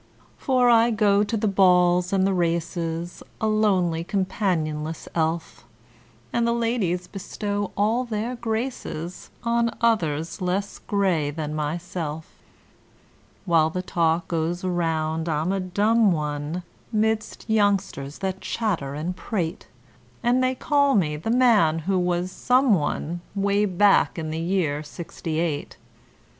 [0.35, 5.63] For I go to the balls and the races A lonely companionless elf,
[6.33, 12.31] And the ladies bestow all their graces On others less grey than myself;
[13.45, 19.67] While the talk goes around I'm a dumb one 'Midst youngsters that chatter and prate,
[20.23, 25.37] And they call me 'the Man who was Someone Way back in the year Sixty
[25.39, 25.77] eight.'